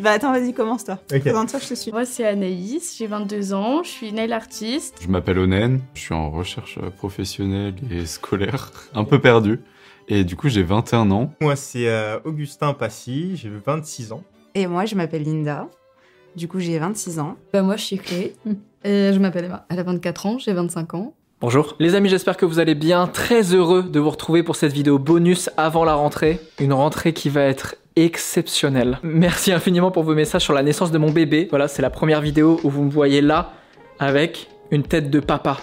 [0.00, 0.98] Bah attends, vas-y, commence-toi.
[1.12, 1.20] Ok.
[1.20, 1.92] Présente-toi, je te suis.
[1.92, 4.98] Moi, c'est Anaïs, j'ai 22 ans, je suis nail artiste.
[5.02, 9.60] Je m'appelle Onen, je suis en recherche euh, professionnelle et scolaire, un peu perdu.
[10.08, 11.32] Et du coup, j'ai 21 ans.
[11.40, 14.22] Moi, c'est euh, Augustin Passy, j'ai 26 ans.
[14.54, 15.68] Et moi, je m'appelle Linda.
[16.36, 17.36] Du coup, j'ai 26 ans.
[17.52, 18.34] Bah moi je suis Chloé.
[18.84, 19.66] Et je m'appelle Emma.
[19.68, 21.14] Elle a 24 ans, j'ai 25 ans.
[21.40, 23.06] Bonjour les amis, j'espère que vous allez bien.
[23.06, 26.40] Très heureux de vous retrouver pour cette vidéo bonus avant la rentrée.
[26.58, 28.98] Une rentrée qui va être exceptionnelle.
[29.02, 31.46] Merci infiniment pour vos messages sur la naissance de mon bébé.
[31.50, 33.52] Voilà, c'est la première vidéo où vous me voyez là
[33.98, 35.58] avec une tête de papa.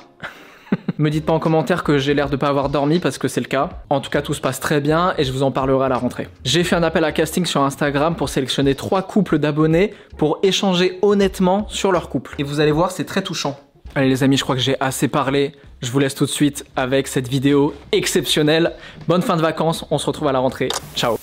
[0.98, 3.42] me dites pas en commentaire que j'ai l'air de pas avoir dormi parce que c'est
[3.42, 3.70] le cas.
[3.90, 5.98] En tout cas, tout se passe très bien et je vous en parlerai à la
[5.98, 6.28] rentrée.
[6.44, 11.00] J'ai fait un appel à casting sur Instagram pour sélectionner trois couples d'abonnés pour échanger
[11.02, 12.36] honnêtement sur leur couple.
[12.38, 13.60] Et vous allez voir, c'est très touchant.
[13.96, 15.54] Allez les amis, je crois que j'ai assez parlé.
[15.82, 18.74] Je vous laisse tout de suite avec cette vidéo exceptionnelle.
[19.08, 20.70] Bonne fin de vacances, on se retrouve à la rentrée.
[20.96, 21.18] Ciao.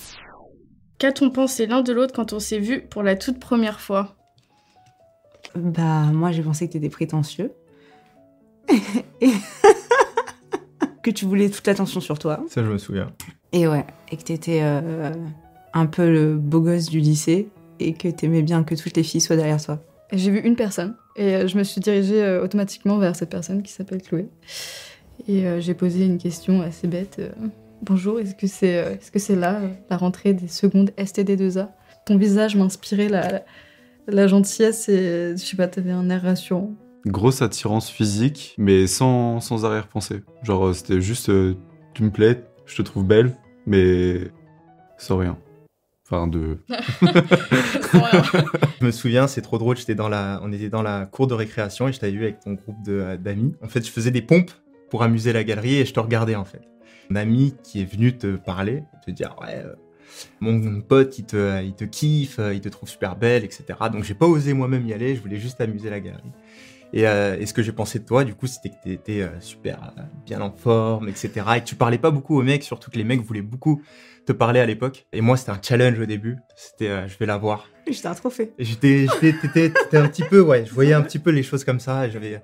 [0.99, 4.15] Qu'a-t-on pensé l'un de l'autre quand on s'est vu pour la toute première fois?
[5.55, 7.51] Bah, moi, j'ai pensé que t'étais prétentieux.
[9.21, 9.31] Et-
[11.03, 12.43] que tu voulais toute l'attention sur toi.
[12.49, 13.11] Ça, je me souviens.
[13.53, 15.11] Et ouais, et que t'étais euh,
[15.73, 17.47] un peu le beau gosse du lycée
[17.79, 19.79] et que t'aimais bien que toutes les filles soient derrière toi.
[20.11, 23.29] Et J'ai vu une personne et euh, je me suis dirigée euh, automatiquement vers cette
[23.29, 24.27] personne qui s'appelle Chloé.
[25.27, 27.21] Et euh, j'ai posé une question assez bête.
[27.83, 31.69] Bonjour, est-ce que c'est euh, est-ce que c'est là euh, la rentrée des secondes STD2A
[32.05, 33.41] Ton visage m'inspirait la, la,
[34.07, 36.73] la gentillesse et je sais pas, t'avais un air rassurant.
[37.05, 40.23] Grosse attirance physique, mais sans, sans arrière-pensée.
[40.43, 41.55] Genre, euh, c'était juste, euh,
[41.93, 44.31] tu me plais, je te trouve belle, mais
[44.97, 45.37] sans rien.
[46.09, 46.57] Enfin, de...
[48.79, 49.77] Je me souviens, c'est trop drôle.
[49.77, 52.39] J'étais dans la, on était dans la cour de récréation et je t'avais vu avec
[52.39, 53.53] ton groupe de- d'amis.
[53.61, 54.51] En fait, je faisais des pompes
[54.89, 56.61] pour amuser la galerie et je te regardais en fait.
[57.09, 59.75] Un ami qui est venu te parler, te dire ouais, euh,
[60.39, 63.63] mon pote il te, il te kiffe, euh, il te trouve super belle, etc.
[63.91, 65.15] Donc j'ai pas osé moi-même y aller.
[65.15, 66.31] Je voulais juste amuser la galerie.
[66.93, 69.27] Et, euh, et ce que j'ai pensé de toi, du coup, c'était que tu étais
[69.41, 69.93] super
[70.25, 71.29] bien en forme, etc.
[71.57, 73.81] Et que tu parlais pas beaucoup aux mecs, surtout que les mecs voulaient beaucoup
[74.25, 75.05] te parler à l'époque.
[75.11, 76.37] Et moi, c'était un challenge au début.
[76.55, 77.67] C'était, je vais la voir.
[77.89, 78.53] J'étais un trophée.
[78.57, 79.07] J'étais,
[79.93, 82.09] un petit peu, ouais, je voyais un petit peu les choses comme ça.
[82.09, 82.41] J'avais,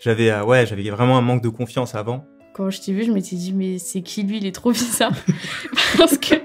[0.00, 2.26] j'avais, euh, ouais, j'avais vraiment un manque de confiance avant.
[2.56, 4.38] Quand je t'ai vu, je m'étais dit, mais c'est qui lui?
[4.38, 5.12] Il est trop bizarre.
[5.98, 6.36] parce que,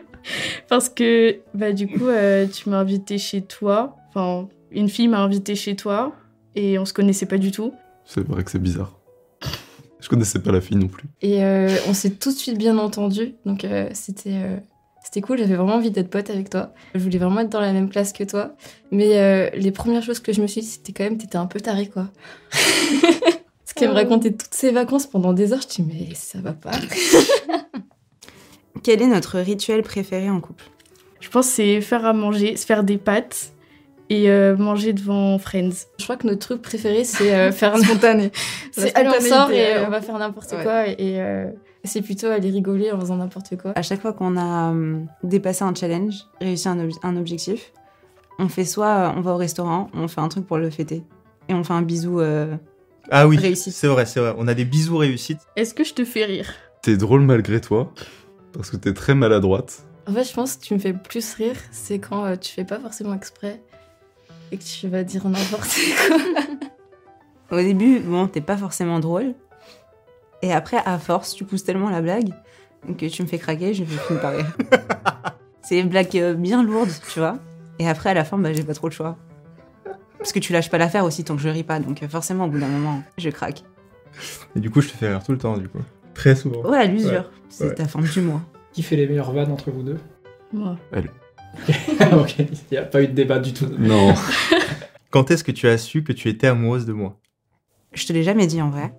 [0.68, 3.96] parce que bah, du coup, euh, tu m'as invité chez toi.
[4.10, 6.14] Enfin, une fille m'a invité chez toi
[6.56, 7.74] et on se connaissait pas du tout.
[8.04, 9.00] C'est vrai que c'est bizarre.
[10.02, 11.08] Je connaissais pas la fille non plus.
[11.22, 14.58] Et euh, on s'est tout de suite bien entendu, donc euh, c'était euh,
[15.04, 15.38] c'était cool.
[15.38, 16.74] J'avais vraiment envie d'être pote avec toi.
[16.94, 18.56] Je voulais vraiment être dans la même classe que toi.
[18.92, 21.48] Mais euh, les premières choses que je me suis dit, c'était quand même, t'étais un
[21.48, 22.10] peu taré, quoi.
[23.74, 25.62] Parce qu'elle me racontait toutes ses vacances pendant des heures.
[25.62, 26.72] Je dis, mais ça va pas.
[28.84, 30.66] Quel est notre rituel préféré en couple?
[31.20, 33.52] Je pense que c'est faire à manger, se faire des pâtes
[34.10, 35.86] et euh, manger devant Friends.
[36.00, 38.32] Je crois que notre truc préféré, c'est euh, faire Spontané.
[38.72, 40.64] C'est allez, on sort et on va faire n'importe Ouais.
[40.64, 40.88] quoi.
[40.88, 41.46] Et euh,
[41.84, 43.74] c'est plutôt aller rigoler en faisant n'importe quoi.
[43.76, 47.72] À chaque fois qu'on a hum, dépassé un challenge, réussi un, ob- un objectif,
[48.40, 51.04] on fait soit euh, on va au restaurant, on fait un truc pour le fêter.
[51.50, 52.20] Et on fait un bisou.
[53.14, 53.74] Ah oui, Réussite.
[53.74, 54.34] c'est vrai, c'est vrai.
[54.38, 55.42] On a des bisous réussites.
[55.58, 56.50] Est-ce que je te fais rire
[56.82, 57.94] T'es drôle malgré toi,
[58.54, 59.84] parce que t'es très maladroite.
[60.08, 62.64] En fait, je pense que tu me fais plus rire, c'est quand euh, tu fais
[62.64, 63.62] pas forcément exprès
[64.52, 65.68] et que tu vas dire n'importe
[66.08, 67.58] quoi.
[67.58, 69.36] Au début, bon, t'es pas forcément drôle.
[70.42, 72.30] Et après, à force, tu pousses tellement la blague
[72.98, 74.48] que tu me fais craquer, je finis par rire.
[75.62, 77.38] C'est des blagues euh, bien lourdes, tu vois.
[77.78, 79.18] Et après, à la fin, bah, j'ai pas trop le choix.
[80.22, 81.80] Parce que tu lâches pas l'affaire aussi tant que je ris pas.
[81.80, 83.64] Donc euh, forcément, au bout d'un moment, je craque.
[84.56, 85.80] Et du coup, je te fais rire tout le temps, du coup.
[86.14, 86.62] Très souvent.
[86.62, 87.32] Ouais, à l'usure.
[87.50, 87.76] C'est ouais.
[87.76, 88.42] ta fin du mois.
[88.72, 89.98] Qui fait les meilleures vannes entre vous deux
[90.54, 90.78] Moi.
[92.14, 93.66] Ok, il n'y a pas eu de débat du tout.
[93.78, 94.14] Non.
[95.10, 97.20] Quand est-ce que tu as su que tu étais amoureuse de moi?
[97.92, 98.94] Je te l'ai jamais dit en vrai.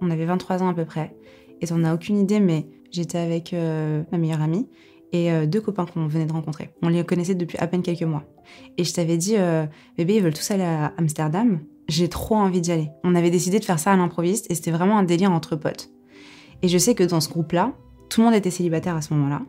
[0.00, 1.16] On avait 23 ans à peu près.
[1.60, 4.68] Et t'en as aucune idée, mais j'étais avec euh, ma meilleure amie
[5.12, 6.70] et euh, deux copains qu'on venait de rencontrer.
[6.82, 8.24] On les connaissait depuis à peine quelques mois.
[8.78, 9.66] Et je t'avais dit, euh,
[9.96, 11.60] bébé, ils veulent tous aller à Amsterdam.
[11.88, 12.90] J'ai trop envie d'y aller.
[13.04, 15.90] On avait décidé de faire ça à l'improviste et c'était vraiment un délire entre potes.
[16.62, 17.72] Et je sais que dans ce groupe-là,
[18.08, 19.42] tout le monde était célibataire à ce moment-là.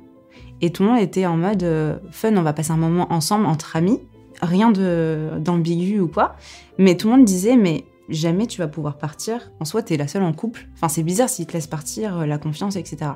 [0.62, 3.46] Et tout le monde était en mode euh, fun, on va passer un moment ensemble
[3.46, 4.00] entre amis.
[4.42, 6.36] Rien d'ambigu ou quoi.
[6.78, 9.52] Mais tout le monde disait, mais jamais tu vas pouvoir partir.
[9.60, 10.68] En soi, t'es la seule en couple.
[10.76, 13.12] Enfin, c'est bizarre s'ils te laissent partir, euh, la confiance, etc.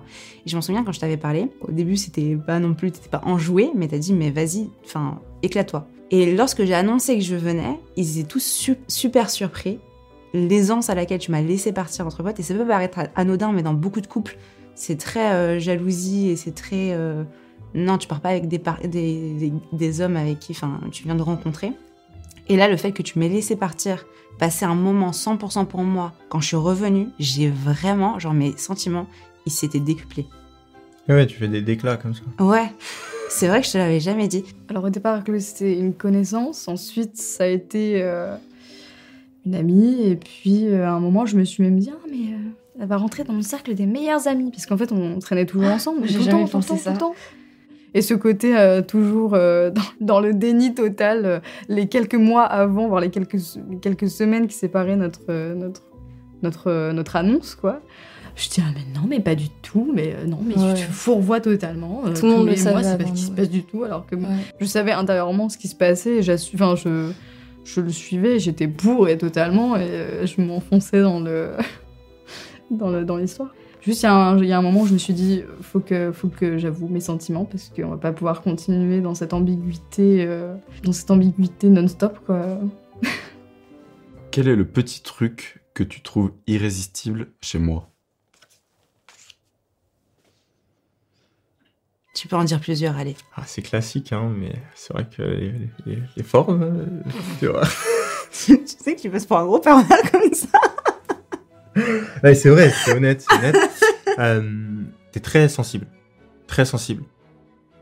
[0.46, 1.50] Et je m'en souviens quand je t'avais parlé.
[1.62, 5.20] Au début, c'était pas non plus, t'étais pas enjoué, mais t'as dit, mais vas-y, enfin,
[5.44, 5.88] éclate-toi.
[6.12, 9.80] Et lorsque j'ai annoncé que je venais, ils étaient tous su- super surpris.
[10.34, 13.64] L'aisance à laquelle tu m'as laissé partir entre potes, et ça peut paraître anodin, mais
[13.64, 14.38] dans beaucoup de couples,
[14.76, 16.92] c'est très euh, jalousie et c'est très.
[16.94, 17.24] euh,
[17.74, 20.54] non, tu pars pas avec des, des, des, hommes avec qui
[20.92, 21.72] tu viens de rencontrer.
[22.52, 24.06] Et là, le fait que tu m'aies laissé partir,
[24.38, 29.08] passer un moment 100% pour moi, quand je suis revenue, j'ai vraiment, genre mes sentiments,
[29.46, 30.28] ils s'étaient décuplés.
[31.08, 32.24] Ouais, ouais, tu fais des déclats comme ça.
[32.44, 32.70] Ouais,
[33.30, 34.44] c'est vrai que je te l'avais jamais dit.
[34.68, 36.68] Alors au départ, c'était une connaissance.
[36.68, 38.36] Ensuite, ça a été euh,
[39.46, 40.02] une amie.
[40.04, 42.88] Et puis, euh, à un moment, je me suis même dit, ah, mais euh, elle
[42.88, 44.52] va rentrer dans mon cercle des meilleurs amis.
[44.52, 46.06] Puisqu'en fait, on traînait toujours ensemble.
[46.06, 46.92] j'ai jamais temps, pensé temps, ça.
[46.92, 47.16] tout le temps.
[47.94, 52.44] Et ce côté euh, toujours euh, dans, dans le déni total, euh, les quelques mois
[52.44, 53.38] avant, voire les quelques,
[53.70, 55.82] les quelques semaines qui séparaient notre, notre,
[56.42, 57.82] notre, notre annonce, quoi.
[58.38, 60.74] Je dis, ah, mais non, mais pas du tout, mais non, mais Ouais.
[60.74, 62.04] tu fourvoies totalement.
[62.06, 64.06] euh, Tout le monde le savait c'est pas ce qui se passe du tout, alors
[64.06, 64.24] que Ouais.
[64.60, 67.12] je savais intérieurement ce qui se passait et enfin, je,
[67.66, 71.52] je le suivais, j'étais bourrée totalement et je m'enfonçais dans le-
[72.72, 73.54] dans l'histoire.
[73.82, 75.44] Juste, il y, a un- il y a un moment où je me suis dit,
[75.62, 79.34] faut que, faut que j'avoue mes sentiments parce qu'on va pas pouvoir continuer dans cette
[79.34, 82.60] ambiguïté, euh, dans cette ambiguïté non-stop, quoi.
[84.30, 87.90] Quel est le petit truc que tu trouves irrésistible chez moi?
[92.14, 93.16] Tu peux en dire plusieurs, allez.
[93.36, 95.54] Ah, c'est classique, hein, mais c'est vrai que les,
[95.86, 96.86] les- les formes, euh,
[97.40, 97.64] tu vois.
[98.32, 100.60] tu sais que tu passes pour un gros pernal comme ça.
[102.24, 103.58] Ouais, c'est vrai, c'est honnête, c'est honnête.
[104.20, 104.42] Euh,
[105.14, 105.88] T'es très sensible.
[106.46, 107.04] Très sensible.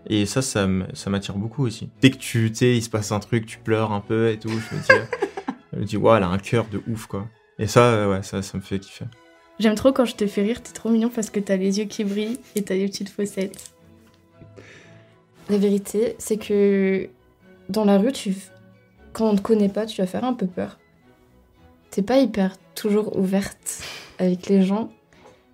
[0.07, 1.89] Et ça, ça m'attire beaucoup aussi.
[2.01, 4.37] Dès que tu, tu sais, il se passe un truc, tu pleures un peu et
[4.37, 5.05] tout, je me dis, euh,
[5.73, 7.27] je me dis, ouais, elle a un cœur de ouf, quoi.
[7.57, 9.05] Et ça, euh, ouais, ça, ça me fait kiffer.
[9.59, 11.85] J'aime trop quand je te fais rire, t'es trop mignon parce que t'as les yeux
[11.85, 13.73] qui brillent et t'as des petites fossettes.
[15.49, 17.09] La vérité, c'est que
[17.67, 18.33] dans la rue, tu...
[19.13, 20.79] quand on te connaît pas, tu vas faire un peu peur.
[21.91, 23.81] T'es pas hyper toujours ouverte
[24.19, 24.89] avec les gens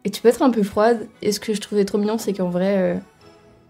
[0.04, 1.08] et tu peux être un peu froide.
[1.22, 2.98] Et ce que je trouvais trop mignon, c'est qu'en vrai, euh,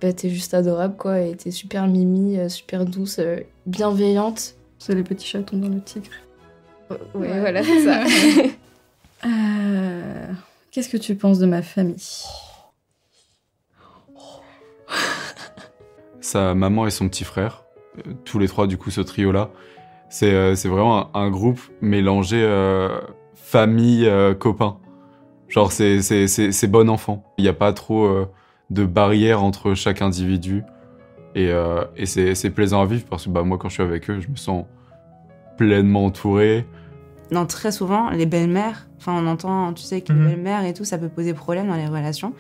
[0.02, 4.56] bah, t'es juste adorable quoi et t'es super mimi, euh, super douce, euh, bienveillante.
[4.80, 6.10] C'est les petits chatons dans le tigre.
[6.90, 7.40] Ouais, Ouais.
[7.40, 8.04] voilà, c'est ça.
[9.26, 10.28] Euh,
[10.72, 11.96] Qu'est-ce que tu penses de ma famille?
[16.22, 17.64] Sa maman et son petit frère,
[18.26, 19.52] tous les trois du coup ce trio-là,
[20.10, 23.00] c'est euh, c'est vraiment un, un groupe mélangé euh,
[23.34, 24.78] famille, euh, copains.
[25.48, 27.24] Genre c'est bon enfant.
[27.38, 28.26] Il n'y a pas trop
[28.72, 30.64] de barrières entre chaque individu.
[31.36, 34.10] Et, euh, et c'est plaisant à vivre parce que bah, moi quand je suis avec
[34.10, 34.66] eux, je me sens
[35.58, 36.66] pleinement entouré.
[37.32, 40.86] Non, très souvent, les belles-mères, enfin, on entend, tu sais, que les belles-mères et tout,
[40.86, 42.34] ça peut poser problème dans les relations.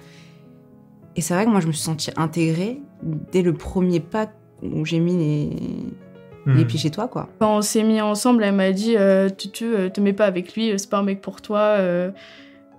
[1.15, 4.27] Et c'est vrai que moi, je me suis sentie intégrée dès le premier pas
[4.61, 5.49] où j'ai mis les,
[6.45, 6.55] Hmm.
[6.57, 7.27] les pieds chez toi, quoi.
[7.39, 10.53] Quand on s'est mis ensemble, elle m'a dit euh, Tutu, euh, te mets pas avec
[10.53, 11.59] lui, euh, c'est pas un mec pour toi.
[11.79, 12.11] euh.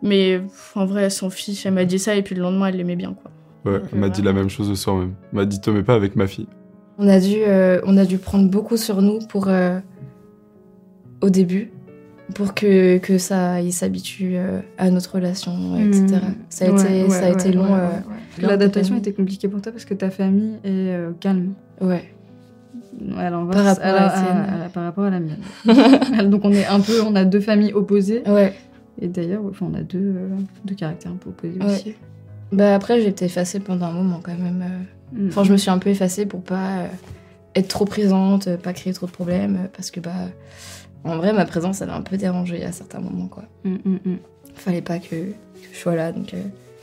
[0.02, 1.66] Mais pff, en vrai, elle s'en fiche.
[1.66, 3.30] Elle m'a dit ça et puis le lendemain, elle l'aimait bien, quoi.
[3.64, 5.14] Ouais, elle m'a dit la même chose le soir même.
[5.32, 6.46] Elle m'a dit te mets pas avec ma fille.
[6.98, 9.81] On a dû, euh, on a dû prendre beaucoup sur nous pour euh,
[11.20, 11.72] au début,
[12.34, 14.36] pour que, que ça il s'habitue
[14.79, 15.88] à notre relation, Hmm.
[15.88, 16.20] etc.
[16.48, 17.67] Ça a été, ça a été long.
[18.38, 21.55] L'adaptation était compliquée pour toi parce que ta famille est euh, calme.
[21.81, 22.12] Ouais.
[23.00, 25.38] Ouais, alors on va Par rapport à par rapport à la mienne.
[26.31, 28.22] Donc on est un peu, on a deux familles opposées.
[28.26, 28.55] Ouais.
[29.00, 30.29] Et d'ailleurs, enfin, on a deux, euh,
[30.65, 31.67] deux caractères un peu opposés Ouais.
[31.67, 31.94] aussi.
[32.53, 34.62] Bah après, j'ai été effacée pendant un moment quand même.
[35.15, 35.24] euh.
[35.24, 35.29] Mm.
[35.29, 36.86] Enfin, je me suis un peu effacée pour pas euh,
[37.55, 40.12] être trop présente, pas créer trop de problèmes, parce que bah,
[41.05, 43.44] en vrai, ma présence, elle a un peu dérangé à certains moments, quoi.
[43.65, 44.17] Mm, mm, mm.
[44.55, 45.34] Fallait pas que, que
[45.72, 46.38] je sois là, donc euh,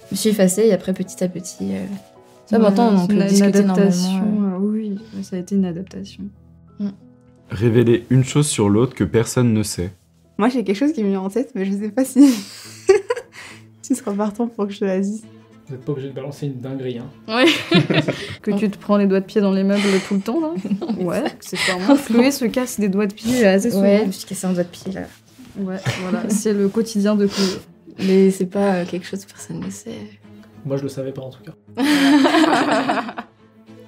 [0.09, 1.85] je me suis effacée et après, petit à petit, euh,
[2.45, 4.11] ça, Ouais, maintenant, on c'est peut une, une discuter adaptation.
[4.25, 4.55] normalement.
[4.57, 6.23] euh, oui, ça a été une adaptation.
[7.49, 9.91] Révéler une chose sur l'autre que personne ne sait.
[10.39, 12.19] Moi, j'ai quelque chose qui me vient en tête, mais je sais pas si
[13.83, 15.23] tu seras partant pour que je te la dise.
[15.67, 16.97] Vous n'êtes pas obligé de balancer une dinguerie.
[16.99, 17.09] Hein.
[17.27, 17.45] Ouais.
[18.41, 20.53] Que tu te prends les doigts de pied dans les meubles tout le temps, là
[20.99, 21.95] Ouais, c'est sûrement.
[21.95, 23.83] Chloé se casse des doigts de pied assez souvent.
[23.83, 25.01] Ouais, je me suis cassé un doigt de pied là.
[25.59, 27.59] Ouais, voilà, c'est le quotidien de Chloé.
[27.99, 29.91] Mais c'est pas euh, quelque chose que personne ne sait.
[30.65, 31.53] Moi, je le savais pas en tout cas.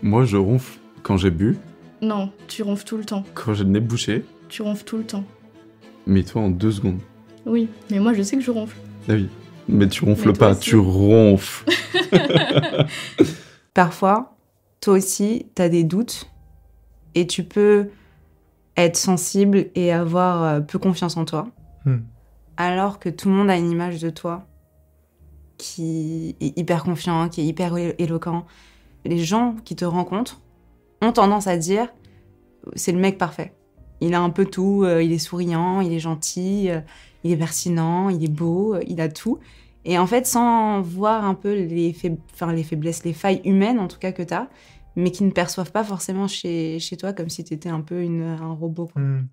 [0.02, 1.58] Moi, je ronfle quand j'ai bu,
[2.02, 3.24] Non, tu ronfles tout le temps.
[3.34, 5.24] quand j'ai le nez bouché, Tu ronfles tout le temps.
[6.06, 7.00] mais toi en deux secondes.
[7.46, 8.76] Oui, mais moi, je sais que je ronfle.
[9.08, 9.30] Ah oui.
[9.68, 10.60] Mais tu ronfles Mais pas, aussi.
[10.62, 11.66] tu ronfles.
[13.74, 14.36] Parfois,
[14.82, 16.30] toi aussi, tu as des doutes
[17.16, 17.90] et tu peux
[18.78, 21.48] être sensible et avoir euh, peu confiance en toi.
[21.86, 22.00] Hmm.
[22.58, 24.46] Alors que tout le monde a une image de toi
[25.58, 28.46] qui est hyper confiant, qui est hyper éloquent.
[29.06, 30.42] Les gens qui te rencontrent
[31.02, 31.88] ont tendance à dire
[32.76, 33.54] c'est le mec parfait.
[34.02, 36.82] Il a un peu tout, euh, il est souriant, il est gentil, euh,
[37.24, 39.40] il est pertinent, il est beau, euh, il a tout.
[39.86, 43.80] Et en fait, sans voir un peu les, faib- enfin, les faiblesses, les failles humaines
[43.80, 44.50] en tout cas que tu as,
[44.96, 48.02] mais qui ne perçoivent pas forcément chez, chez toi comme si tu étais un peu
[48.02, 48.88] une- un robot.
[48.92, 49.02] quoi.
[49.02, 49.28] Hmm.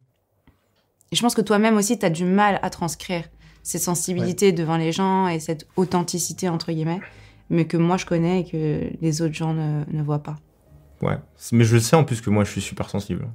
[1.10, 3.24] Et je pense que toi-même aussi, tu as du mal à transcrire
[3.62, 7.00] ces sensibilités devant les gens et cette authenticité, entre guillemets,
[7.50, 10.36] mais que moi je connais et que les autres gens ne, ne voient pas.
[11.00, 11.18] Ouais.
[11.52, 13.28] Mais je le sais en plus que moi, je suis super sensible.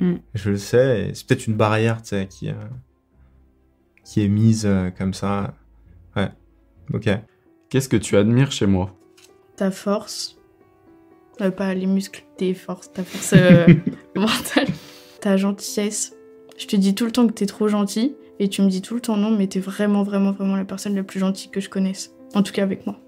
[0.00, 0.14] Mm.
[0.34, 1.10] Je le sais.
[1.14, 2.54] C'est peut-être une barrière, tu sais, qui, euh,
[4.04, 5.54] qui est mise euh, comme ça.
[6.16, 6.30] Ouais.
[6.92, 7.08] Ok.
[7.68, 8.94] Qu'est-ce que tu admires chez moi?
[9.56, 10.38] Ta force,
[11.40, 13.66] euh, pas les muscles, tes forces, ta force euh,
[14.16, 14.68] mentale,
[15.20, 16.14] ta gentillesse.
[16.58, 18.94] Je te dis tout le temps que t'es trop gentil et tu me dis tout
[18.94, 21.68] le temps non, mais t'es vraiment, vraiment, vraiment la personne la plus gentille que je
[21.68, 22.12] connaisse.
[22.34, 22.98] En tout cas avec moi.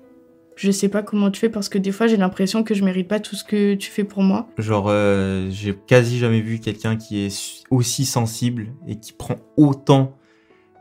[0.56, 3.08] Je sais pas comment tu fais parce que des fois j'ai l'impression que je mérite
[3.08, 4.48] pas tout ce que tu fais pour moi.
[4.58, 10.16] Genre, euh, j'ai quasi jamais vu quelqu'un qui est aussi sensible et qui prend autant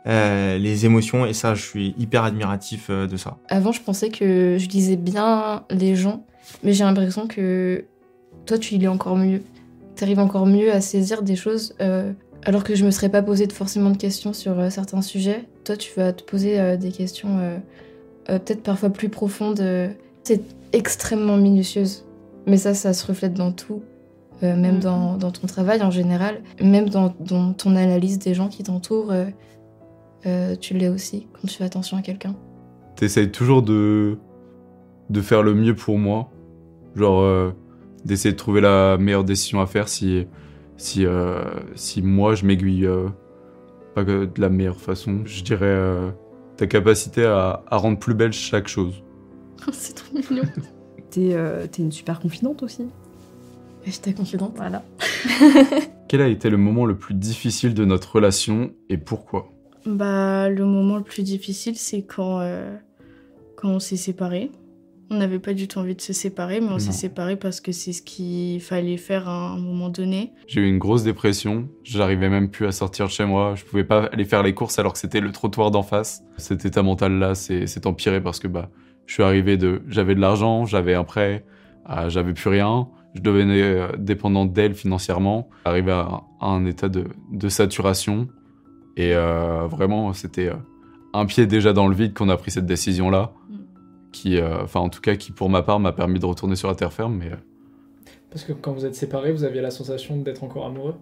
[0.05, 1.25] euh, les émotions.
[1.25, 3.37] Et ça, je suis hyper admiratif euh, de ça.
[3.47, 6.25] Avant, je pensais que je lisais bien les gens,
[6.61, 7.85] mais j'ai l'impression que
[8.45, 9.41] toi, tu lis encore mieux.
[9.95, 12.11] Tu arrives encore mieux à saisir des choses, euh,
[12.45, 15.45] alors que je me serais pas posé de- forcément de questions sur euh, certains sujets.
[15.63, 17.57] Toi, tu vas te poser euh, des questions euh,
[18.29, 19.59] euh, peut-être parfois plus profondes.
[19.61, 19.89] euh.
[20.23, 20.41] C'est
[20.73, 22.05] extrêmement minutieuse,
[22.47, 23.81] mais ça, ça se reflète dans tout.
[24.41, 24.79] euh, même Mhm.
[24.81, 29.11] dans, dans ton travail en général, même dans, dans ton analyse des gens qui t'entourent,
[29.11, 29.25] euh,
[30.25, 32.35] euh, tu l'es aussi quand tu fais attention à quelqu'un.
[32.97, 34.17] T'essayes toujours de,
[35.09, 36.29] de faire le mieux pour moi.
[36.95, 37.51] Genre, euh,
[38.05, 40.25] d'essayer de trouver la meilleure décision à faire si,
[40.77, 41.43] si, euh,
[41.75, 43.07] si moi je m'aiguille euh,
[43.93, 45.21] pas que de la meilleure façon.
[45.25, 46.11] Je dirais euh,
[46.57, 49.03] ta capacité à, à rendre plus belle chaque chose.
[49.71, 50.43] C'est trop mignon.
[51.09, 52.87] T'es euh, t'es une super confidente aussi.
[53.85, 54.53] J'étais confidente.
[54.55, 54.83] Voilà.
[56.07, 59.51] Quel a été le moment le plus difficile de notre relation et pourquoi?
[59.85, 62.75] Bah, le moment le plus difficile, c'est quand, euh,
[63.55, 64.51] quand on s'est séparés.
[65.09, 67.71] On n'avait pas du tout envie de se séparer, mais on s'est séparés parce que
[67.71, 70.31] c'est ce qu'il fallait faire à un moment donné.
[70.47, 73.83] J'ai eu une grosse dépression, j'arrivais même plus à sortir de chez moi, je pouvais
[73.83, 76.23] pas aller faire les courses alors que c'était le trottoir d'en face.
[76.37, 78.69] Cet état mental là s'est empiré parce que bah
[79.05, 81.45] je suis arrivé de j'avais de l'argent, j'avais un prêt,
[81.85, 86.89] à j'avais plus rien, je devenais euh, dépendant d'elle financièrement, arrivé à, à un état
[86.89, 88.29] de, de saturation
[88.95, 90.55] et euh, vraiment c'était euh,
[91.13, 93.42] un pied déjà dans le vide qu'on a pris cette décision là Mm.
[94.13, 96.69] Qui euh, enfin en tout cas qui pour ma part m'a permis de retourner sur
[96.69, 97.35] la terre ferme mais euh,
[98.29, 100.95] Parce que quand vous êtes séparés, vous aviez la sensation d'être encore amoureux?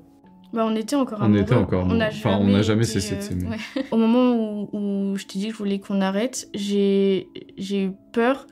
[0.54, 1.42] Bah, on était encore On amoureux.
[1.44, 3.46] était encore on n'a jamais été, cessé de s'aimer.
[3.48, 3.84] ouais.
[3.92, 7.28] Au moment où, où je t'ai dit que je voulais qu'on arrête, j'ai
[7.58, 8.48] j'ai eu peur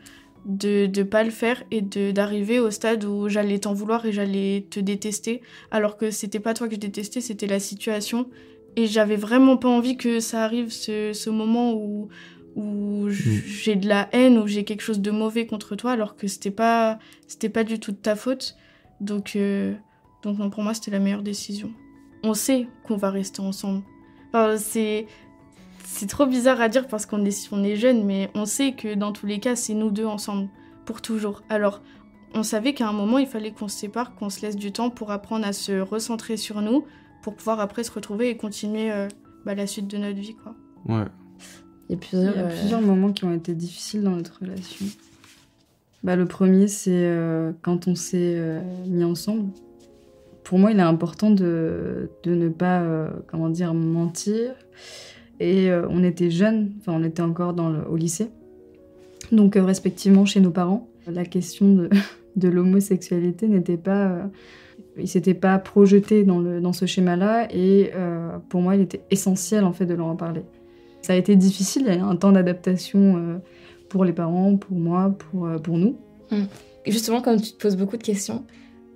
[0.46, 4.13] de ne pas le faire et de d'arriver au stade où j'allais t'en vouloir et
[4.13, 8.28] j'allais te détester, alors que c'était pas toi que je détestais, c'était la situation.
[8.78, 12.08] Et j'avais vraiment pas envie que ça arrive, ce, ce moment où,
[12.60, 16.16] où j- j'ai de la haine, où j'ai quelque chose de mauvais contre toi, alors
[16.18, 18.56] que c'était pas, c'était pas du tout de ta faute.
[19.01, 19.74] Donc, euh,
[20.24, 21.72] donc non, pour moi, c'était la meilleure décision.
[22.24, 23.82] On sait qu'on va rester ensemble.
[24.28, 25.08] Enfin, c'est,
[25.86, 28.94] c'est trop bizarre à dire parce qu'on est, on est jeune, mais on sait que
[28.94, 30.50] dans tous les cas, c'est nous deux ensemble,
[30.86, 31.42] pour toujours.
[31.50, 31.82] Alors,
[32.36, 34.89] on savait qu'à un moment, il fallait qu'on se sépare, qu'on se laisse du temps
[34.89, 36.84] pour apprendre à se recentrer sur nous,
[37.24, 39.08] pour pouvoir après se retrouver et continuer euh,
[39.46, 40.56] bah, la suite de notre vie, quoi.
[40.86, 41.06] ouais
[41.89, 44.12] Il y a Il plusieurs, y a euh, plusieurs moments qui ont été difficiles dans
[44.15, 44.86] notre relation.
[46.03, 49.50] Bah, le premier, c'est euh, quand on s'est euh, mis ensemble.
[50.43, 54.51] Pour moi, il est important de, de ne pas, euh, comment dire, mentir.
[55.41, 58.27] Et on était jeunes, enfin, on était encore dans le- au lycée.
[59.31, 60.89] Donc, respectivement, chez nos parents.
[61.08, 61.89] La question de,
[62.36, 64.29] de l'homosexualité n'était pas.
[64.98, 67.48] il s'était pas projeté dans, le, dans ce schéma-là.
[67.55, 67.91] Et
[68.50, 70.41] pour moi, il était essentiel, en fait, de leur en parler.
[71.01, 73.38] Ça a été difficile, il y a eu un temps d'adaptation euh,
[73.89, 75.96] pour les parents, pour moi, pour, euh, pour nous.
[76.86, 78.44] Justement, comme tu te poses beaucoup de questions,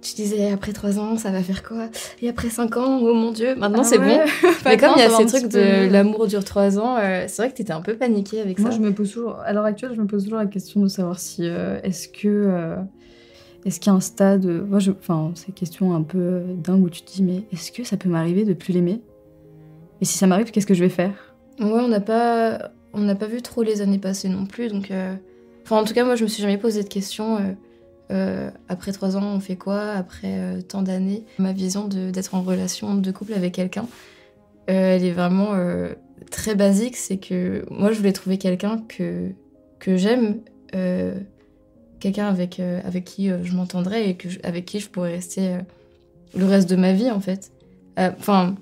[0.01, 1.87] tu disais après 3 ans, ça va faire quoi?
[2.21, 4.17] Et après 5 ans, oh mon dieu, maintenant Ah c'est ouais.
[4.43, 4.49] bon.
[4.65, 7.51] Mais comme il y a ces trucs de l'amour dure 3 ans, euh, c'est vrai
[7.51, 8.77] que t'étais un peu paniquée avec Moi, ça.
[8.77, 11.19] je me pose toujours, à l'heure actuelle, je me pose toujours la question de savoir
[11.19, 12.75] si euh, est-ce que euh,
[13.65, 16.83] est-ce qu'il y a un stade, moi, je, enfin, c'est une question un peu dingue
[16.83, 19.01] où tu te dis mais est-ce que ça peut m'arriver de plus l'aimer?
[20.01, 21.32] Et si ça m'arrive, qu'est-ce que je vais faire?
[21.59, 24.91] Ouais, on n'a pas, on n'a pas vu trop les années passées non plus, donc.
[24.91, 25.15] euh,
[25.63, 27.37] Enfin, en tout cas, moi, je me suis jamais posé de questions.
[27.37, 27.53] euh,
[28.11, 29.91] euh, après trois ans, on fait quoi?
[29.91, 33.87] Après tant d'années Ma vision d'être en relation de couple avec quelqu'un,
[34.67, 35.53] elle est vraiment
[36.29, 36.97] très basique.
[36.97, 39.29] C'est que moi, je voulais trouver quelqu'un que,
[39.79, 40.41] que j'aime,
[42.01, 45.55] quelqu'un avec, avec qui je m'entendrais et que avec qui je pourrais rester
[46.35, 47.51] le reste de ma vie, en fait.
[47.97, 48.55] Enfin.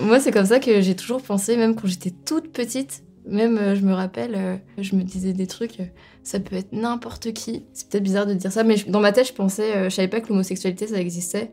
[0.00, 3.02] Moi, c'est comme ça que j'ai toujours pensé, même quand j'étais toute petite.
[3.28, 5.84] Même, euh, je me rappelle, euh, je me disais des trucs, euh,
[6.22, 7.64] ça peut être n'importe qui.
[7.72, 10.20] C'est peut-être bizarre de dire ça, mais dans ma tête, je pensais, je savais pas
[10.20, 11.50] que l'homosexualité, ça existait.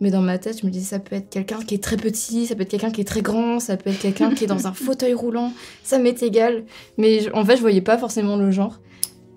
[0.00, 2.46] Mais dans ma tête, je me disais, ça peut être quelqu'un qui est très petit,
[2.46, 4.66] ça peut être quelqu'un qui est très grand, ça peut être quelqu'un qui est dans
[4.66, 5.52] un fauteuil roulant,
[5.84, 6.64] ça m'est égal.
[6.96, 8.80] Mais je- en fait, je voyais pas forcément le genre.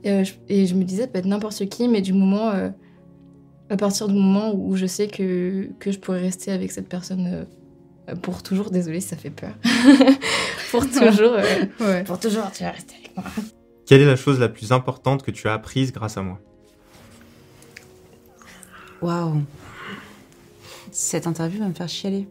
[0.06, 2.50] Et, euh, je, et je me disais, ça peut être n'importe qui, mais du moment,
[2.52, 2.70] euh,
[3.70, 7.46] à partir du moment où je sais que, que je pourrais rester avec cette personne
[8.10, 9.54] euh, pour toujours, désolée, ça fait peur.
[10.72, 12.04] pour toujours, euh, Ouais.
[12.04, 13.26] pour toujours, tu vas rester avec moi.
[13.86, 16.40] Quelle est la chose la plus importante que tu as apprise grâce à moi?
[19.02, 19.42] Waouh.
[20.92, 22.28] Cette interview va me faire chialer.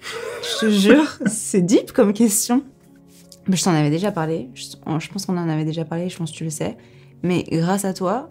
[0.00, 2.64] Je te jure, c'est deep comme question.
[3.46, 4.50] Mais je t'en avais déjà parlé.
[4.54, 6.76] Je pense qu'on en avait déjà parlé, je pense que tu le sais.
[7.22, 8.28] Mais grâce à toi.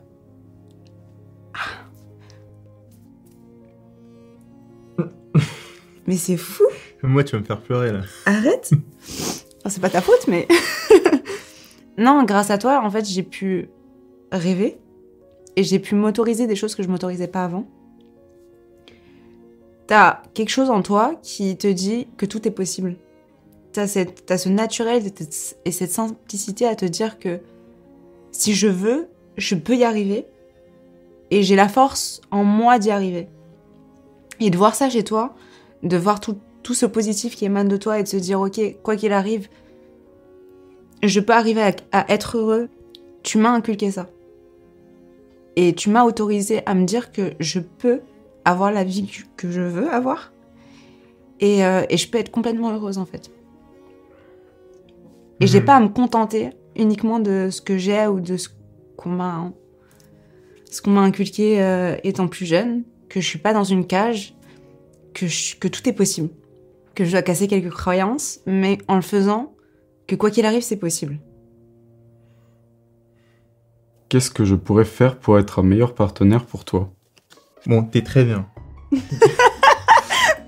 [6.09, 6.63] Mais c'est fou.
[7.03, 8.01] Moi, tu vas me faire pleurer là.
[8.25, 8.71] Arrête.
[9.59, 10.47] Enfin, c'est pas ta faute, mais.
[11.97, 13.69] non, grâce à toi, en fait, j'ai pu
[14.31, 14.79] rêver
[15.55, 17.67] et j'ai pu m'autoriser des choses que je m'autorisais pas avant.
[19.85, 22.95] T'as quelque chose en toi qui te dit que tout est possible.
[23.73, 25.03] T'as cette- ce naturel
[25.65, 27.39] et cette simplicité à te dire que
[28.31, 30.25] si je veux, je peux y arriver
[31.29, 33.27] et j'ai la force en moi d'y arriver.
[34.39, 35.35] Et de voir ça chez toi,
[35.83, 38.59] de voir tout, tout ce positif qui émane de toi et de se dire, ok,
[38.83, 39.47] quoi qu'il arrive,
[41.03, 42.69] je peux arriver à, à être heureux,
[43.23, 44.07] tu m'as inculqué ça.
[45.55, 48.01] Et tu m'as autorisé à me dire que je peux
[48.45, 50.31] avoir la vie que- je veux avoir.
[51.39, 53.31] Et, euh, et je peux être complètement heureuse en fait.
[55.39, 55.65] Et j'ai Mhm.
[55.65, 58.49] pas à me contenter uniquement de ce que j'ai ou de ce
[58.97, 59.51] qu'on m'a
[60.71, 64.35] ce qu'on m'a inculqué euh, étant plus jeune, que je suis pas dans une cage,
[65.19, 66.29] que, je- que tout est possible,
[66.95, 69.53] que je dois casser quelques croyances, mais en le faisant,
[70.07, 71.19] que quoi qu'il arrive, c'est possible.
[74.09, 76.91] Qu'est-ce que je pourrais faire pour être un meilleur partenaire pour toi?
[77.67, 78.47] Bon, t'es très bien.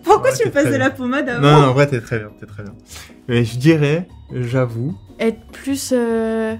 [0.04, 0.78] Pourquoi Ouais, tu me faisais bien.
[0.80, 2.74] la pommade Non, non, en vrai, t'es très bien, t'es très bien.
[3.28, 6.56] Mais je dirais, j'avoue, Être plus, euh,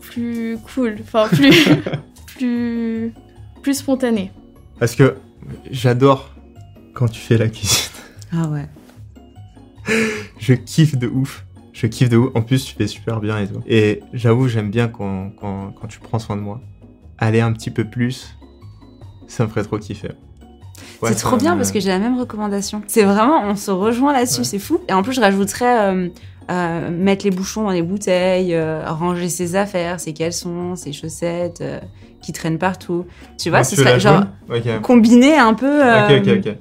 [0.00, 1.52] plus cool, enfin plus,
[2.36, 3.12] plus,
[3.62, 4.32] plus spontané.
[4.78, 5.16] parce que
[5.70, 6.34] j'adore
[6.98, 7.90] quand tu fais la cuisine.
[8.32, 8.66] Ah ouais.
[10.38, 11.44] Je kiffe de ouf.
[11.72, 12.30] Je kiffe de ouf.
[12.34, 13.60] En plus, tu fais super bien et tout.
[13.66, 16.60] Et j'avoue, j'aime bien quand, quand, quand tu prends soin de moi.
[17.18, 18.36] Aller un petit peu plus,
[19.28, 20.10] ça me ferait trop kiffer.
[21.02, 22.82] Ouais, c'est trop bien me- parce que j'ai la même recommandation.
[22.88, 24.44] C'est vraiment, on se rejoint là-dessus, Ouais.
[24.44, 24.80] c'est fou.
[24.88, 26.08] Et en plus, je rajouterais euh,
[26.50, 31.62] euh, mettre les bouchons dans les bouteilles, euh, ranger ses affaires, ses caleçons, ses chaussettes
[32.20, 33.06] qui traînent partout.
[33.38, 34.24] Tu vois, Ah, ce serait genre
[34.82, 36.56] combiner un peu Ok, ok, ok.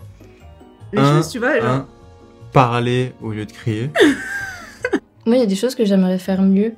[0.93, 1.59] Les Un, choses, tu vois.
[1.59, 1.69] genre.
[1.69, 1.87] un,
[2.53, 3.91] parler au lieu de crier.
[5.25, 6.73] Moi, il y a des choses que j'aimerais faire mieux,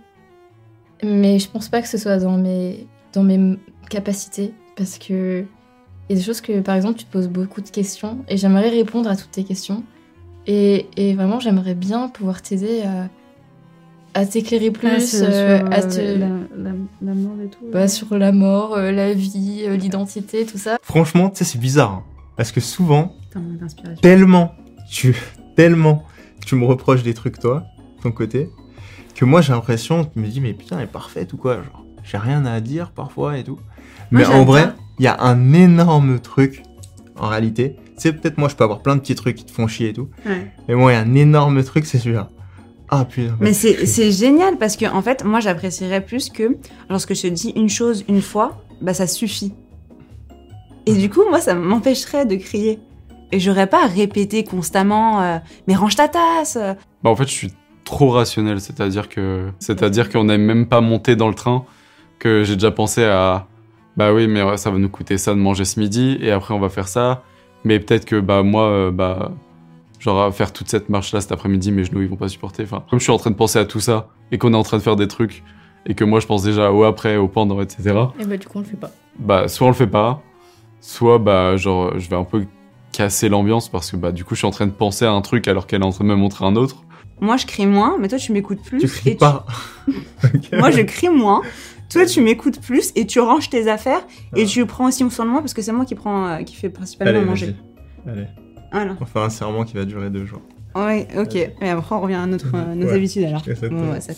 [1.04, 3.58] mais je pense pas que ce soit dans mes, dans mes
[3.90, 5.46] capacités, parce que
[6.10, 8.38] il y a des choses que, par exemple, tu te poses beaucoup de questions, et
[8.38, 9.84] j'aimerais répondre à toutes tes questions,
[10.48, 13.08] et, et vraiment, j'aimerais bien pouvoir t'aider à,
[14.20, 14.88] à t'éclairer plus,
[15.22, 16.28] Ah, euh, sur, à euh, te- la,
[16.72, 17.66] la, la mort et tout.
[17.72, 20.78] bah, sur la mort, euh, la vie, euh, l'identité, tout ça.
[20.82, 21.92] Franchement, tu sais, c'est bizarre.
[21.92, 22.04] hein.
[22.36, 24.02] Parce que souvent, Putain, manque d'inspiration.
[24.02, 24.56] tellement,
[24.90, 25.16] tu,
[25.56, 26.04] tellement,
[26.46, 27.64] tu me reproches des trucs, toi,
[28.02, 28.50] ton côté,
[29.16, 31.86] que moi, j'ai l'impression, je me dis, mais putain, elle est parfaite ou quoi Genre,
[32.04, 33.60] j'ai rien à dire parfois et tout.
[34.12, 36.64] Mais en vrai, il y a un énorme truc,
[37.18, 37.76] en réalité.
[37.96, 39.90] Tu sais, peut-être moi, je peux avoir plein de petits trucs qui te font chier
[39.90, 40.10] et tout.
[40.26, 40.52] Ouais.
[40.68, 42.30] Mais moi, il y a un énorme truc, c'est celui-là.
[42.92, 43.38] Ah putain.
[43.40, 46.58] Mais c'est c'est génial parce que en fait, moi j'apprécierais plus que
[46.90, 49.54] lorsque je te dis une chose une fois, bah ça suffit.
[50.88, 52.80] Et du coup, moi ça m'empêcherait de crier.
[53.32, 55.38] Et j'aurais pas à répéter constamment euh,
[55.68, 56.58] mais range ta tasse.
[56.60, 56.74] euh.
[57.04, 57.54] Bah en fait, je suis
[57.86, 61.64] trop rationnel, c'est-à-dire que c'est-à-dire qu'on n'est même pas monté dans le train
[62.20, 63.48] que j'ai déjà pensé à
[63.98, 66.60] bah oui, mais ça va nous coûter ça de manger ce midi et après on
[66.60, 67.24] va faire ça,
[67.64, 69.32] mais peut-être que bah moi euh, bah
[70.00, 72.64] genre à faire toute cette marche là cet après-midi mes genoux ils vont pas supporter.
[72.64, 74.64] Enfin, comme je suis en train de penser à tout ça et qu'on est en
[74.64, 75.44] train de faire des trucs
[75.86, 77.96] et que moi je pense déjà au après, au pendant, etc.
[78.20, 78.92] Et bah, du coup, on le fait pas.
[79.18, 80.22] Bah soit on le fait pas,
[80.80, 82.46] soit bah genre je vais un peu
[83.00, 85.22] casser l'ambiance parce que bah du coup je suis en train de penser à un
[85.22, 86.84] truc alors qu'elle est en train de me montrer un autre.
[87.22, 88.80] Moi, je crie moins, mais toi, tu m'écoutes plus.
[88.80, 89.46] Tu cries et pas.
[90.54, 91.42] Moi, je crie moins.
[91.90, 94.02] Toi, tu m'écoutes plus et tu ranges tes affaires
[94.36, 94.46] et Ah.
[94.46, 96.70] tu prends aussi soin de moi parce que c'est moi qui prends, euh, qui fait
[96.70, 97.56] principalement Allez, manger.
[98.08, 98.28] Allez.
[98.72, 98.96] Voilà.
[99.02, 100.42] On fait un serment qui va durer deux jours.
[100.76, 101.36] Ouais, ok.
[101.36, 102.94] Et après, on revient à notre, euh, nos Ouais.
[102.94, 103.44] habitudes alors.
[103.70, 104.14] Bon, ouais, ça.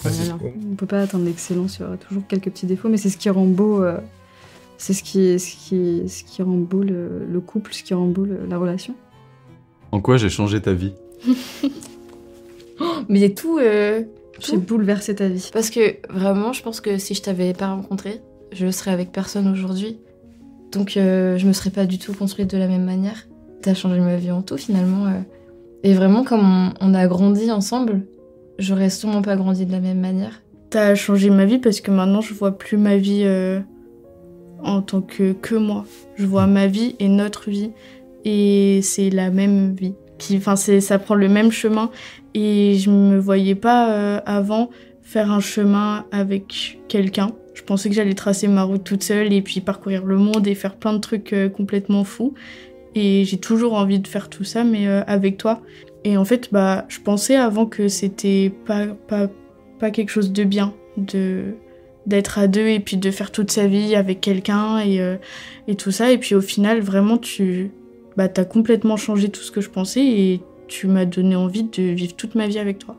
[0.71, 3.17] On peut pas atteindre l'excellence, il y aura toujours quelques petits défauts, mais c'est ce
[3.17, 3.83] qui rend beau.
[3.83, 3.97] euh,
[4.81, 8.07] c'est ce qui, ce, qui, ce qui rend beau le, le couple, ce qui rend
[8.07, 8.95] beau le- la relation.
[9.91, 10.93] En quoi j'ai changé ta vie
[13.09, 13.59] Mais il y a tout.
[13.59, 14.01] euh,
[14.39, 15.49] J'ai bouleversé ta vie.
[15.53, 19.47] Parce que vraiment, je pense que si je t'avais pas rencontré, je serais avec personne
[19.47, 19.99] aujourd'hui.
[20.71, 23.27] Donc euh, je me serais pas du tout construite de la même manière.
[23.61, 25.05] T'as changé ma vie en tout finalement.
[25.07, 25.19] euh.
[25.83, 28.01] Et vraiment, comme on, on a grandi ensemble,
[28.57, 30.41] j'aurais sûrement pas grandi de la même manière.
[30.71, 33.59] T'as changé ma vie parce que maintenant je vois plus ma vie euh,
[34.63, 35.85] en tant que que moi.
[36.15, 37.71] Je vois ma vie et notre vie
[38.25, 39.95] et c'est la même vie.
[40.17, 41.89] Qui, enfin, ça prend le même chemin
[42.33, 44.69] et je me voyais pas euh, avant
[45.01, 47.31] faire un chemin avec quelqu'un.
[47.53, 50.55] Je pensais que j'allais tracer ma route toute seule et puis parcourir le monde et
[50.55, 52.33] faire plein de trucs euh, complètement fous.
[52.93, 55.61] Et j'ai toujours envie de faire tout ça, mais euh, avec toi.
[56.03, 59.27] Et en fait, bah, je pensais avant que c'était pas, pas,
[59.79, 61.55] pas quelque chose de bien de
[62.05, 65.17] d'être à deux et puis de faire toute sa vie avec quelqu'un et, euh,
[65.67, 66.11] et tout ça.
[66.11, 67.71] Et puis au final, vraiment, tu
[68.17, 71.83] bah, as complètement changé tout ce que je pensais et tu m'as donné envie de
[71.83, 72.95] vivre toute ma vie avec toi.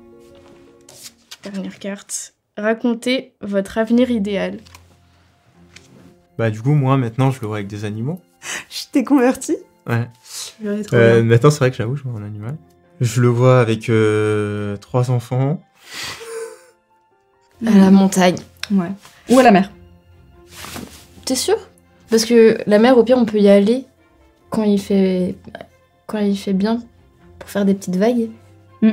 [1.43, 2.35] Dernière carte.
[2.57, 4.59] Racontez votre avenir idéal.
[6.39, 8.21] Bah, du coup, moi, maintenant, je le vois avec des animaux.
[8.71, 10.09] Je t'ai converti Ouais.
[10.93, 12.57] Euh, maintenant, c'est vrai que j'avoue, je vois un animal.
[13.01, 15.61] Je le vois avec euh, trois enfants.
[17.67, 18.37] À la montagne.
[18.73, 18.91] Ouais.
[19.31, 19.71] Ou à la mer.
[21.25, 21.57] T'es sûr?
[22.11, 23.87] Parce que la mer, au pire, on peut y aller
[24.51, 25.37] quand il fait,
[26.07, 26.83] quand il fait bien
[27.39, 28.31] pour faire des petites vagues.
[28.83, 28.91] Mm.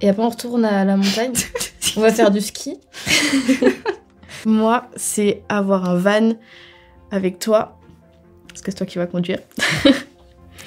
[0.00, 1.32] Et après, on retourne à la montagne.
[1.96, 2.78] on va faire du ski.
[4.46, 6.32] Moi, c'est avoir un van
[7.10, 7.78] avec toi.
[8.48, 9.38] Parce que c'est toi qui vas conduire.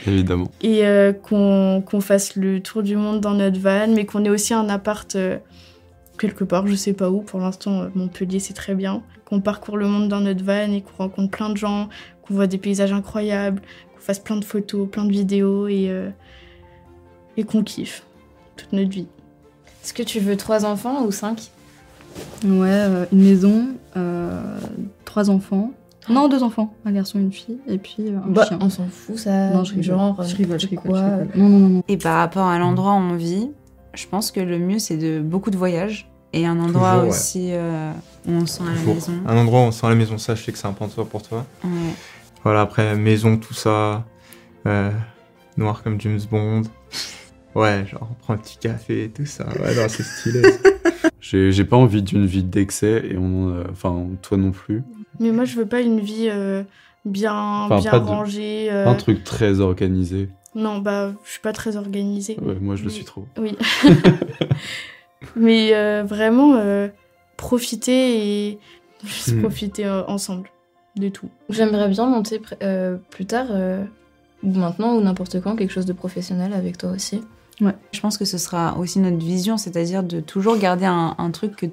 [0.06, 0.50] Évidemment.
[0.62, 4.30] et euh, qu'on qu'on fasse le tour du monde dans notre van, mais qu'on ait
[4.30, 5.38] aussi un appart euh,
[6.18, 7.22] quelque part, je sais pas où.
[7.22, 9.02] Pour l'instant, euh, Montpellier, c'est très bien.
[9.26, 11.90] Qu'on parcourt le monde dans notre van et qu'on rencontre plein de gens,
[12.22, 13.62] qu'on voit des paysages incroyables,
[13.94, 16.10] qu'on fasse plein de photos, plein de vidéos et, euh,
[17.38, 18.04] et qu'on kiffe
[18.56, 19.08] toute notre vie.
[19.84, 21.52] Est-ce que tu veux trois enfants ou cinq?
[22.44, 24.60] Ouais, euh, une maison, euh,
[25.06, 25.72] trois enfants.
[26.10, 28.58] Non, deux enfants, un garçon, une fille, et puis un Bah, chien.
[28.62, 29.50] on s'en fout, ça.
[29.50, 31.28] Non, je rigole, genre, je rigole, je rigole, quoi, je rigole.
[31.36, 31.84] Non, non, non, non.
[31.90, 33.50] Et par rapport à l'endroit où on vit,
[33.98, 36.10] je pense que le mieux, c'est de beaucoup de voyages.
[36.34, 37.10] Et un endroit Toujours, ouais.
[37.10, 37.92] aussi euh,
[38.28, 39.14] où on sent la maison.
[39.26, 41.46] Un endroit où on sent la maison, ça, je sais que c'est important pour toi.
[41.64, 41.70] Ouais.
[42.44, 44.06] Voilà, après, maison, tout ça.
[44.66, 44.92] euh,
[45.56, 46.64] noir comme James Bond.
[47.56, 49.46] Ouais, genre, on prend un petit café et tout ça.
[49.60, 50.42] Ouais, non, c'est stylé.
[51.20, 54.84] J'ai j'ai pas envie d'une vie d'excès et on, euh, enfin toi non plus.
[55.20, 56.64] Mais moi, je veux pas une vie euh,
[57.06, 58.68] bien, Enfin, bien de- rangée.
[58.72, 60.30] euh, Un truc très organisé.
[60.58, 62.38] Non, bah, je suis pas très organisée.
[62.41, 63.26] Ouais, moi je le suis trop.
[63.38, 63.56] Oui.
[65.36, 66.88] Mais euh, vraiment, euh,
[67.38, 68.60] profiter et
[69.06, 69.41] juste Hmm.
[69.41, 70.50] profiter euh, ensemble
[70.96, 71.30] de tout.
[71.50, 73.84] J'aimerais bien monter euh, plus tard, euh,
[74.43, 77.22] ou maintenant, ou n'importe quand, quelque chose de professionnel avec toi aussi.
[77.91, 81.56] Je pense que ce sera aussi notre vision, c'est-à-dire de toujours garder un, un truc
[81.56, 81.65] que,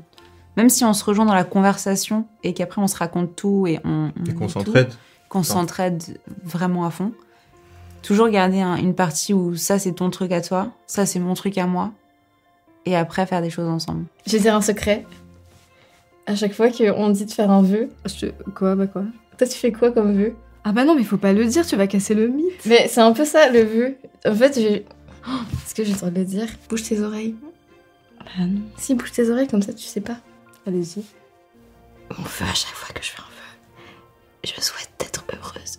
[0.57, 3.79] même si on se rejoint dans la conversation et qu'après on se raconte tout et
[3.85, 4.89] on, on Et qu'on s'entraide.
[5.29, 6.03] qu'on s'entraide
[6.43, 7.13] vraiment à fond,
[8.05, 11.35] toujours garder un- une partie où ça c'est ton truc à toi, ça c'est mon
[11.35, 11.93] truc à moi,
[12.87, 14.05] et après faire des choses ensemble.
[14.27, 15.05] Je vais dire un secret.
[16.27, 19.03] À chaque fois qu'on dit de faire un vœu, Je- Quoi, bah quoi?
[19.39, 20.35] Toi tu fais quoi comme vœu?
[20.65, 22.65] Ah bah non, mais faut pas le dire, tu vas casser le mythe.
[22.67, 23.97] Mais c'est un peu ça le vœu.
[24.27, 24.85] En fait, j'ai.
[25.27, 25.31] Oh,
[25.65, 27.35] Est-ce que j'ai le droit de le dire Bouge tes oreilles.
[28.19, 28.61] Bah non.
[28.77, 30.19] Si, bouge tes oreilles, comme ça tu sais pas.
[30.67, 31.03] Allez-y.
[32.11, 35.79] Mon vœu, à chaque fois que je fais un vœu, je souhaite d'être heureuse